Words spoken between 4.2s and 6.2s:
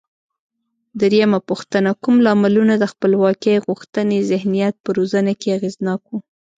ذهنیت په روزنه کې اغېزناک و؟